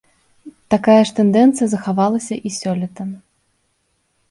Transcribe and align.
Такая 0.73 1.01
ж 1.09 1.13
тэндэнцыя 1.19 1.67
захавалася 1.75 2.35
і 2.49 2.55
сёлета. 2.59 3.01